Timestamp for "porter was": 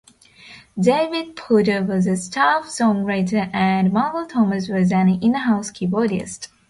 1.35-2.07